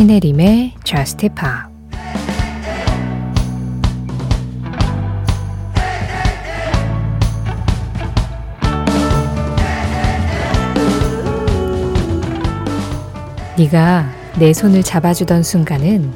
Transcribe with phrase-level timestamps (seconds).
[0.00, 1.46] 신혜림의 Just Pop
[13.58, 16.10] 네가 내 손을 잡아주던 순간은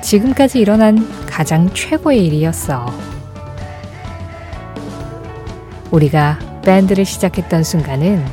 [0.00, 2.86] 지금까지 일어난 가장 최고의 일이었어.
[5.90, 8.24] 우리가 밴드를 시작했던 순간은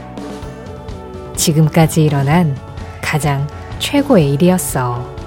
[1.35, 2.55] 지금까지 일어난
[3.01, 3.47] 가장
[3.79, 5.17] 최고의 일이었어.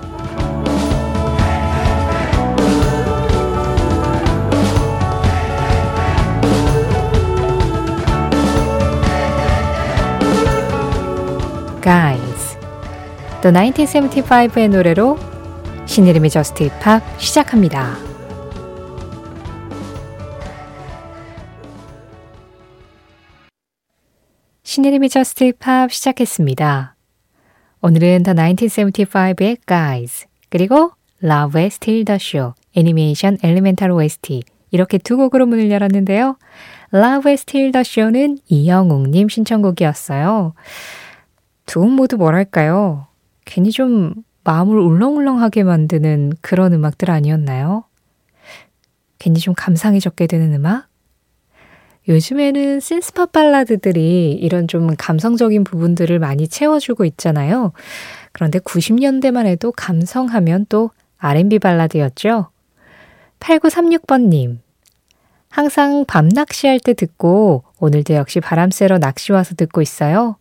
[11.83, 12.57] Guys,
[13.43, 15.19] The 1975의 노래로
[15.87, 17.97] 신이름의 저스트 힙합 시작합니다.
[24.63, 26.92] 신이름의 저스트 힙합 시작했습니다.
[27.85, 35.47] 오늘은 The 1975의 Guys, 그리고 Love의 Still the Show, 애니메이션 엘리멘탈 OST 이렇게 두 곡으로
[35.47, 36.37] 문을 열었는데요.
[36.95, 40.55] Love의 Still the Show는 이영웅님 신청곡이었어요.
[41.67, 43.09] 두 곡 모두 뭐랄까요?
[43.45, 47.83] 괜히 좀 마음을 울렁울렁하게 만드는 그런 음악들 아니었나요?
[49.19, 50.87] 괜히 좀 감상해적게 되는 음악?
[52.09, 57.73] 요즘에는 신스팝 발라드들이 이런 좀 감성적인 부분들을 많이 채워주고 있잖아요.
[58.33, 62.49] 그런데 90년대만 해도 감성하면 또 R&B 발라드였죠.
[63.39, 64.59] 8936번님.
[65.49, 70.37] 항상 밤 낚시할 때 듣고 오늘도 역시 바람 쐬러 낚시 와서 듣고 있어요.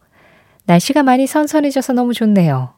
[0.66, 2.74] 날씨가 많이 선선해져서 너무 좋네요.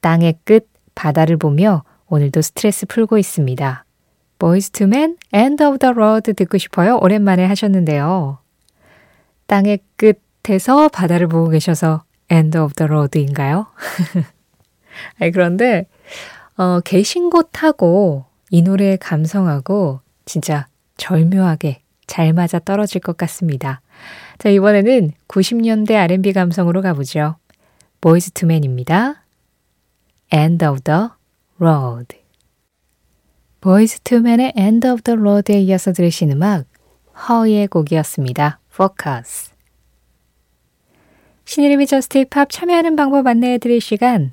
[0.00, 3.84] 땅의 끝, 바다를 보며 오늘도 스트레스 풀고 있습니다.
[4.38, 6.98] 보이스 투맨 End of the Road 듣고 싶어요.
[6.98, 8.38] 오랜만에 하셨는데요.
[9.46, 13.66] 땅의 끝에서 바다를 보고 계셔서 End of the Road인가요?
[15.18, 15.86] 아니, 그런데
[16.56, 20.66] 어, 계신 곳하고 이 노래의 감성하고 진짜
[20.96, 23.80] 절묘하게 잘 맞아 떨어질 것 같습니다.
[24.38, 27.36] 자, 이번에는 90년대 R&B 감성으로 가보죠.
[28.00, 29.22] 보이스 투맨입니다.
[30.32, 31.08] End of the
[31.58, 32.27] Road.
[33.60, 36.64] 보이스 투맨의 End of the Road에 이어서 들으신 음악
[37.28, 38.60] H.E.R.의 곡이었습니다.
[38.72, 39.50] Focus.
[41.44, 44.32] 신혜림의 Just Pop 참여하는 방법 안내해 드릴 시간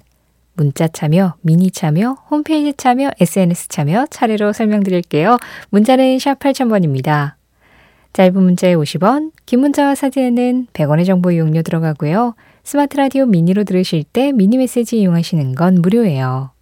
[0.54, 5.38] 문자 참여, 미니 참여, 홈페이지 참여, SNS 참여 차례로 설명드릴게요.
[5.70, 7.34] 문자는 샵 8000번입니다.
[8.14, 12.36] 짧은 문자에 50원, 긴 문자와 사진에는 100원의 정보 이용료 들어가고요.
[12.64, 16.55] 스마트 라디오 미니로 들으실 때 미니 메시지 이용하시는 건 무료예요.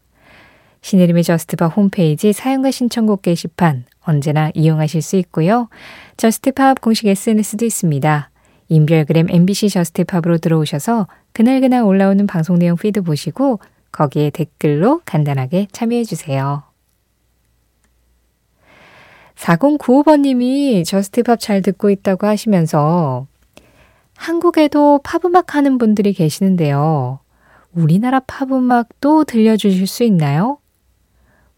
[0.83, 5.69] 신혜림의 Just Pop 홈페이지 사용과 신청곡 게시판 언제나 이용하실 수 있고요.
[6.17, 8.29] Just Pop 공식 SNS도 있습니다.
[8.67, 13.59] 인별그램 MBC Just Pop으로 들어오셔서 그날그날 올라오는 방송 내용 feed 보시고
[13.93, 16.63] 거기에 댓글로 간단하게 참여해 주세요.
[19.35, 23.25] 4095번님이 Just Pop 잘 듣고 있다고 하시면서
[24.17, 27.19] 한국에도 팝음악 하는 분들이 계시는데요.
[27.73, 30.59] 우리나라 팝음악도 들려주실 수 있나요?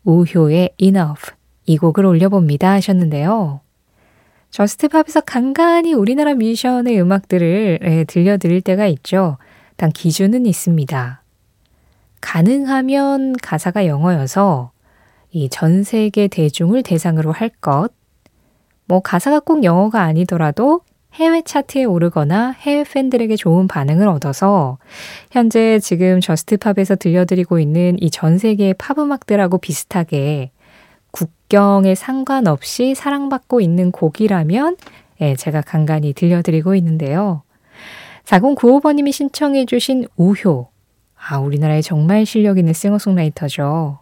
[0.05, 1.33] 우효의 Enough
[1.65, 3.61] 이 곡을 올려봅니다 하셨는데요.
[4.51, 9.37] 저스트팝에서 간간히 우리나라 뮤지션의 음악들을 예, 들려드릴 때가 있죠.
[9.75, 11.21] 단 기준은 있습니다.
[12.21, 14.71] 가능하면 가사가 영어여서
[15.31, 17.89] 이 전 세계 대중을 대상으로 할 것,
[18.85, 20.81] 뭐 가사가 꼭 영어가 아니더라도
[21.15, 24.77] 해외 차트에 오르거나 해외 팬들에게 좋은 반응을 얻어서
[25.31, 30.51] 현재 지금 저스트팝에서 들려드리고 있는 이 전 세계의 팝 음악들하고 비슷하게
[31.11, 34.75] 국경에 상관없이 사랑받고 있는 곡이라면
[35.21, 37.43] 예, 제가 간간히 들려드리고 있는데요.
[38.25, 40.67] 4095번님이 신청해 주신 우효.
[41.27, 43.99] 아, 우리나라에 정말 실력 있는 싱어송라이터죠.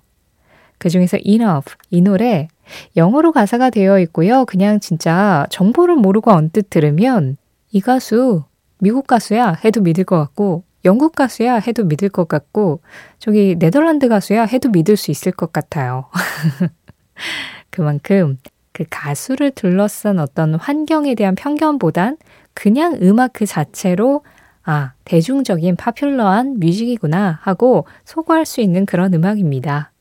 [0.79, 2.47] 그 중에서 Enough 이 노래
[2.95, 4.45] 영어로 가사가 되어 있고요.
[4.45, 7.37] 그냥 진짜 정보를 모르고 언뜻 들으면
[7.71, 8.43] 이 가수
[8.79, 12.81] 미국 가수야 해도 믿을 것 같고 영국 가수야 해도 믿을 것 같고
[13.17, 16.09] 저기 네덜란드 가수야 해도 믿을 수 있을 것 같아요.
[17.69, 18.37] 그만큼
[18.73, 22.17] 그 가수를 둘러싼 어떤 환경에 대한 편견보단
[22.53, 24.23] 그냥 음악 그 자체로
[24.65, 29.92] 아, 대중적인 파퓰러한 뮤직이구나 하고 소거할 수 있는 그런 음악입니다.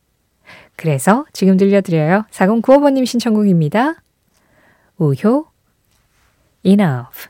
[0.76, 2.24] 그래서 지금 들려드려요.
[2.30, 4.02] 4095번님 신청곡입니다.
[4.98, 5.46] 우효,
[6.64, 7.28] enough.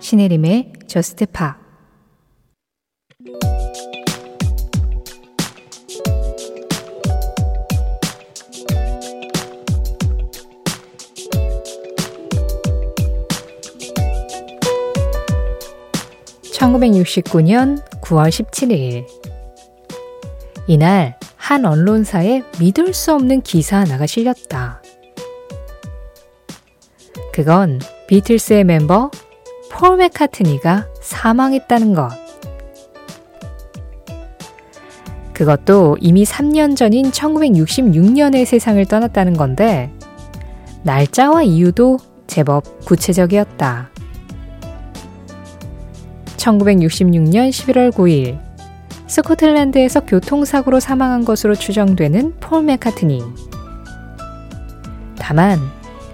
[0.00, 1.65] 신혜림의 저스트 파
[16.76, 19.06] 1969년 9월 17일.
[20.66, 24.82] 이날 한 언론사에 믿을 수 없는 기사 하나가 실렸다.
[27.32, 29.10] 그건 비틀스의 멤버
[29.70, 32.10] 폴 맥카트니가 사망했다는 것.
[35.32, 39.92] 그것도 이미 3년 전인 1966년에 세상을 떠났다는 건데,
[40.82, 43.90] 날짜와 이유도 제법 구체적이었다.
[46.46, 48.38] 1966년 11월 9일,
[49.06, 53.22] 스코틀랜드에서 교통사고로 사망한 것으로 추정되는 폴 맥카트니.
[55.18, 55.58] 다만,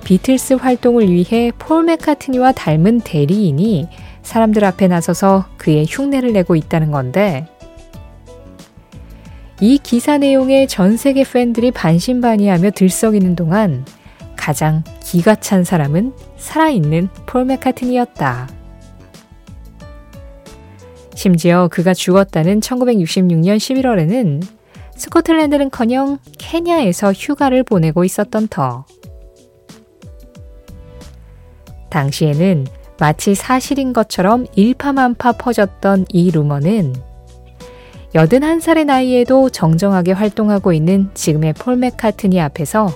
[0.05, 3.89] 비틀스 활동을 위해 폴 맥카트니와 닮은 대리인이
[4.23, 7.47] 사람들 앞에 나서서 그의 흉내를 내고 있다는 건데,
[9.61, 13.85] 이 기사 내용에 전 세계 팬들이 반신반의하며 들썩이는 동안
[14.35, 18.62] 가장 기가 찬 사람은 살아있는 폴 맥카트니였다.
[21.15, 24.43] 심지어 그가 죽었다는 1966년 11월에는
[24.97, 28.85] 스코틀랜드는커녕 케냐에서 휴가를 보내고 있었던 터.
[31.91, 32.67] 당시에는
[32.99, 36.95] 마치 사실인 것처럼 일파만파 퍼졌던 이 루머는
[38.15, 42.91] 81살의 나이에도 정정하게 활동하고 있는 지금의 폴 맥카트니 앞에서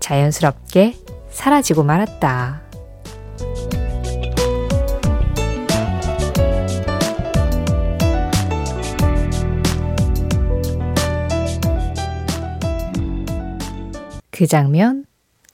[0.00, 0.94] 자연스럽게
[1.30, 2.63] 사라지고 말았다.
[14.34, 15.04] 그 장면,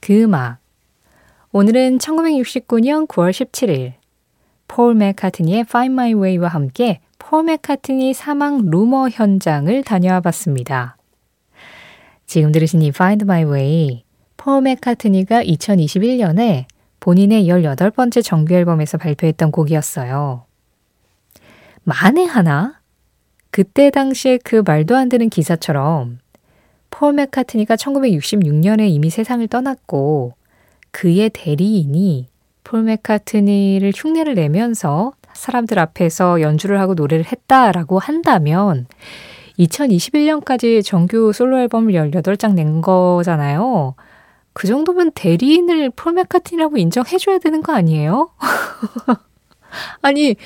[0.00, 0.56] 그 음악.
[1.52, 3.92] 오늘은 1969년 9월 17일
[4.68, 10.96] 폴 맥카트니의 Find My Way와 함께 폴 맥카트니 사망 루머 현장을 다녀와 봤습니다.
[12.24, 14.04] 지금 들으신 이 Find My Way,
[14.38, 16.64] 폴 맥카트니가 2021년에
[17.00, 20.46] 본인의 18번째 정규 앨범에서 발표했던 곡이었어요.
[21.84, 22.80] 만에 하나?
[23.50, 26.19] 그때 당시에 그 말도 안 되는 기사처럼
[27.00, 30.34] 폴 맥카트니가 1966년에 이미 세상을 떠났고
[30.90, 32.28] 그의 대리인이
[32.62, 38.86] 폴 맥카트니를 흉내를 내면서 사람들 앞에서 연주를 하고 노래를 했다라고 한다면
[39.58, 43.94] 2021년까지 정규 솔로 앨범을 18장 낸 거잖아요.
[44.52, 48.28] 그 정도면 대리인을 폴 맥카트니라고 인정해줘야 되는 거 아니에요?
[50.02, 50.36] 아니,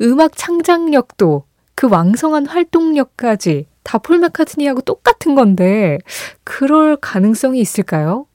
[0.00, 1.44] 음악 창작력도
[1.76, 5.98] 그 왕성한 활동력까지 다 폴 맥카트니하고 똑같은 건데
[6.44, 8.26] 그럴 가능성이 있을까요?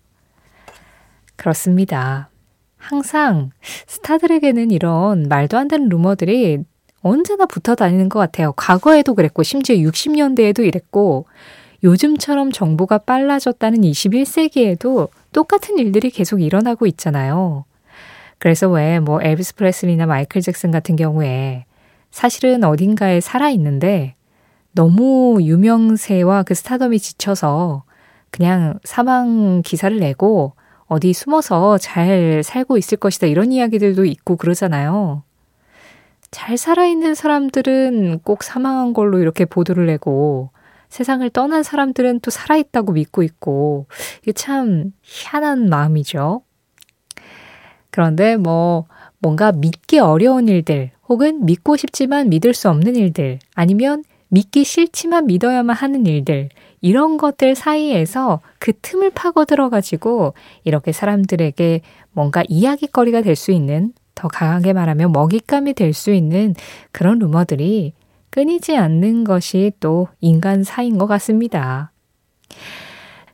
[1.35, 2.29] 그렇습니다.
[2.77, 3.51] 항상
[3.87, 6.59] 스타들에게는 이런 말도 안 되는 루머들이
[7.01, 8.51] 언제나 붙어 다니는 것 같아요.
[8.53, 11.27] 과거에도 그랬고, 심지어 60년대에도 이랬고,
[11.83, 17.65] 요즘처럼 정보가 빨라졌다는 21세기에도 똑같은 일들이 계속 일어나고 있잖아요.
[18.39, 21.65] 그래서 왜 뭐 엘비스 프레슬리나 마이클 잭슨 같은 경우에
[22.11, 24.15] 사실은 어딘가에 살아있는데
[24.75, 27.83] 너무 유명세와 그 스타덤이 지쳐서
[28.29, 30.53] 그냥 사망 기사를 내고
[30.85, 35.23] 어디 숨어서 잘 살고 있을 것이다 이런 이야기들도 있고 그러잖아요.
[36.29, 40.49] 잘 살아있는 사람들은 꼭 사망한 걸로 이렇게 보도를 내고
[40.89, 43.87] 세상을 떠난 사람들은 또 살아있다고 믿고 있고
[44.21, 46.41] 이게 참 희한한 마음이죠.
[47.89, 48.85] 그런데 뭐
[49.19, 55.75] 뭔가 믿기 어려운 일들 혹은 믿고 싶지만 믿을 수 없는 일들 아니면 믿기 싫지만 믿어야만
[55.75, 56.49] 하는 일들,
[56.81, 64.27] 이런 것들 사이에서 그 틈을 파고 들어가지고 이렇게 사람들에게 뭔가 이야기거리가 될 수 있는 더
[64.27, 66.53] 강하게 말하면 먹잇감이 될 수 있는
[66.91, 67.93] 그런 루머들이
[68.29, 71.91] 끊이지 않는 것이 또 인간 사인 것 같습니다.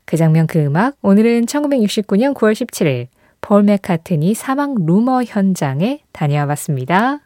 [0.05, 3.07] 그 장면 그 음악 오늘은 1969년 9월 17일
[3.41, 7.21] 폴 맥카트니 사망 루머 현장에 다녀와 봤습니다.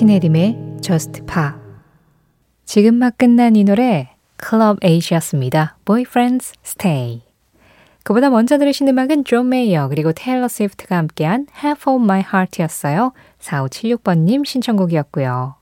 [0.00, 1.50] 신혜림의 Just Pop
[2.64, 5.76] 지금 막 끝난 이 노래 클럽 에이시였습니다.
[5.84, 7.20] Boyfriends Stay
[8.02, 13.12] 그보다 먼저 들으신 음악은 존 메이어 그리고 테일러 스위프트가 함께한 Half of My Heart이었어요.
[13.40, 15.56] 4576번님 신청곡이었고요.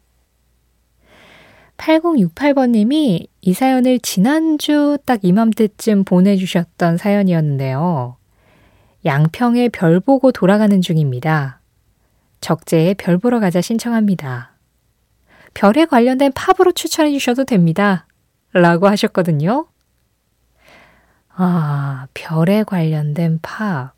[1.76, 8.14] 8068번님이 이 사연을 지난주 딱 이맘때쯤 보내주셨던 사연이었는데요.
[9.04, 11.58] 양평에 별 보고 돌아가는 중입니다.
[12.40, 14.52] 적재에 별 보러 가자 신청합니다.
[15.54, 18.07] 별에 관련된 팝으로 추천해 주셔도 됩니다.
[18.52, 19.66] 라고 하셨거든요.
[21.28, 23.92] 아, 별에 관련된 팝.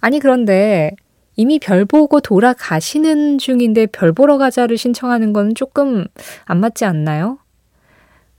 [0.00, 0.92] 아니, 그런데
[1.36, 6.06] 이미 별 보고 돌아가시는 중인데 별 보러 가자를 신청하는 건 조금
[6.44, 7.38] 안 맞지 않나요?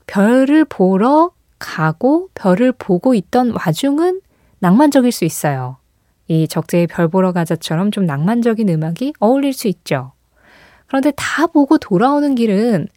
[0.07, 4.21] 별을 보러 가고 별을 보고 있던 와중은
[4.59, 5.77] 낭만적일 수 있어요.
[6.31, 10.13] 이 적재의 별 보러 가자처럼 좀 낭만적인 음악이 어울릴 수 있죠.
[10.87, 12.87] 그런데 다 보고 돌아오는 길은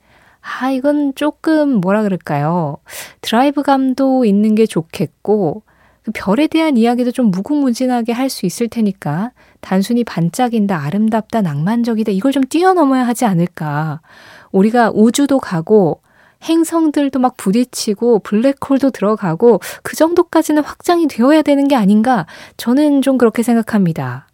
[0.40, 2.76] 아, 이건 조금 뭐라 그럴까요?
[3.22, 5.62] 드라이브 감도 있는 게 좋겠고,
[6.02, 12.30] 그 별에 대한 이야기도 좀 무궁무진하게 할 수 있을 테니까, 단순히 반짝인다, 아름답다, 낭만적이다, 이걸
[12.30, 14.00] 좀 뛰어넘어야 하지 않을까.
[14.52, 16.02] 우리가 우주도 가고,
[16.44, 23.42] 행성들도 막 부딪히고, 블랙홀도 들어가고, 그 정도까지는 확장이 되어야 되는 게 아닌가, 저는 좀 그렇게
[23.42, 24.28] 생각합니다.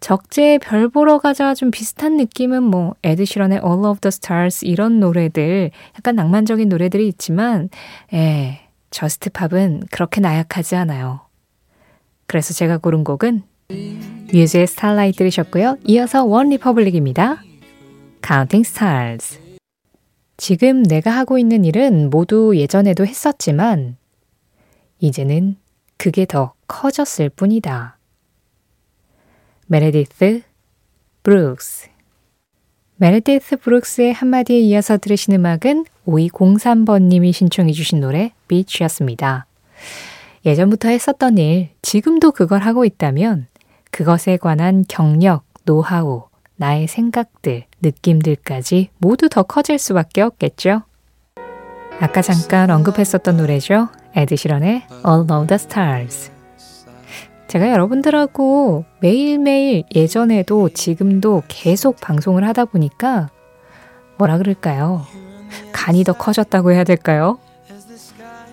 [0.00, 5.70] 적재 별 보러 가자 좀 비슷한 느낌은 뭐 에드시런의 All of the Stars 이런 노래들
[5.96, 7.70] 약간 낭만적인 노래들이 있지만
[8.12, 8.60] 에
[8.90, 11.20] Just Pop은 그렇게 나약하지 않아요.
[12.26, 13.42] 그래서 제가 고른 곡은
[14.32, 15.78] 뮤즈의 Starlight 들으셨고요.
[15.84, 17.42] 이어서 원 리퍼블릭입니다.
[18.24, 19.45] Counting Stars
[20.36, 23.96] 지금 내가 하고 있는 일은 모두 예전에도 했었지만
[24.98, 25.56] 이제는
[25.96, 27.98] 그게 더 커졌을 뿐이다.
[29.66, 30.42] 메레디스
[31.22, 31.88] 브룩스
[32.96, 39.46] 메레디스 브룩스의 한마디에 이어서 들으신 음악은 5203번님이 신청해 주신 노래 Bitch였습니다.
[40.46, 43.48] 예전부터 했었던 일, 지금도 그걸 하고 있다면
[43.90, 50.82] 그것에 관한 경력, 노하우, 나의 생각들, 느낌들까지 모두 더 커질 수밖에 없겠죠?
[52.00, 53.88] 아까 잠깐 언급했었던 노래죠.
[54.14, 56.30] 에드시런의 All of the Stars.
[57.48, 63.30] 제가 여러분들하고 매일매일 예전에도 지금도 계속 방송을 하다 보니까
[64.18, 65.06] 뭐라 그럴까요?
[65.72, 67.38] 간이 더 커졌다고 해야 될까요?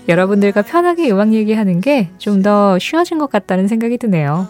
[0.07, 4.47] 여러분들과 편하게 음악 얘기하는 게 좀 더 쉬워진 것 같다는 생각이 드네요.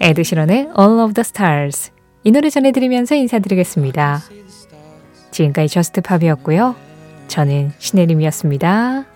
[0.00, 1.90] 에드시런의 All of the Stars
[2.26, 4.20] 이 노래 전해드리면서 인사드리겠습니다.
[5.30, 6.74] 지금까지 저스트팝이었고요.
[7.28, 9.15] 저는 신혜림이었습니다.